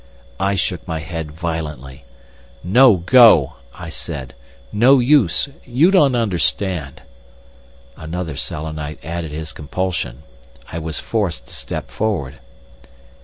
[0.39, 2.05] I shook my head violently.
[2.63, 4.33] "No go," I said,
[4.73, 5.47] "no use.
[5.63, 7.03] You don't understand."
[7.95, 10.23] Another Selenite added his compulsion.
[10.71, 12.39] I was forced to step forward.